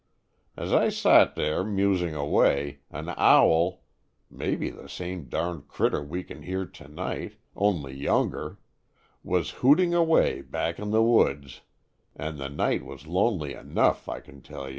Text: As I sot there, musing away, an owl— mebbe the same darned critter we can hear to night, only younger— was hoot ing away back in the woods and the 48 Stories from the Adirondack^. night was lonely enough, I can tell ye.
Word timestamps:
As 0.57 0.73
I 0.73 0.89
sot 0.89 1.35
there, 1.35 1.63
musing 1.63 2.15
away, 2.15 2.79
an 2.89 3.09
owl— 3.09 3.83
mebbe 4.31 4.75
the 4.75 4.89
same 4.89 5.25
darned 5.25 5.67
critter 5.67 6.01
we 6.03 6.23
can 6.23 6.41
hear 6.41 6.65
to 6.65 6.87
night, 6.87 7.33
only 7.55 7.93
younger— 7.93 8.57
was 9.33 9.51
hoot 9.61 9.79
ing 9.79 9.93
away 9.93 10.41
back 10.41 10.79
in 10.79 10.89
the 10.89 11.03
woods 11.03 11.61
and 12.15 12.39
the 12.39 12.49
48 12.49 12.49
Stories 12.49 12.49
from 12.49 12.57
the 12.57 12.63
Adirondack^. 12.63 12.67
night 12.67 12.85
was 12.89 13.05
lonely 13.07 13.53
enough, 13.53 14.09
I 14.09 14.19
can 14.21 14.41
tell 14.41 14.67
ye. 14.67 14.69